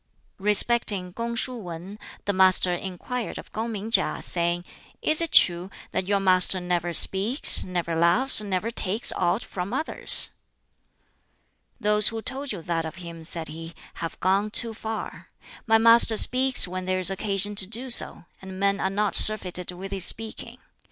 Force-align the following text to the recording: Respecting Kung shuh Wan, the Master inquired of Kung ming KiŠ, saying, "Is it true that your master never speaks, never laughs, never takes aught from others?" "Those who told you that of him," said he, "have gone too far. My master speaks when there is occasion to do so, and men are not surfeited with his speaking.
Respecting 0.39 1.13
Kung 1.13 1.35
shuh 1.35 1.57
Wan, 1.57 1.99
the 2.25 2.33
Master 2.33 2.73
inquired 2.73 3.37
of 3.37 3.53
Kung 3.53 3.71
ming 3.71 3.91
KiŠ, 3.91 4.23
saying, 4.23 4.65
"Is 5.03 5.21
it 5.21 5.31
true 5.31 5.69
that 5.91 6.07
your 6.07 6.19
master 6.19 6.59
never 6.59 6.91
speaks, 6.91 7.63
never 7.63 7.93
laughs, 7.95 8.41
never 8.41 8.71
takes 8.71 9.11
aught 9.11 9.43
from 9.43 9.75
others?" 9.75 10.31
"Those 11.79 12.07
who 12.07 12.19
told 12.23 12.51
you 12.51 12.63
that 12.63 12.83
of 12.83 12.95
him," 12.95 13.23
said 13.23 13.49
he, 13.49 13.75
"have 14.01 14.19
gone 14.19 14.49
too 14.49 14.73
far. 14.73 15.29
My 15.67 15.77
master 15.77 16.17
speaks 16.17 16.67
when 16.67 16.85
there 16.85 16.97
is 16.97 17.11
occasion 17.11 17.53
to 17.57 17.67
do 17.67 17.91
so, 17.91 18.25
and 18.41 18.59
men 18.59 18.79
are 18.79 18.89
not 18.89 19.13
surfeited 19.13 19.71
with 19.71 19.91
his 19.91 20.05
speaking. 20.05 20.57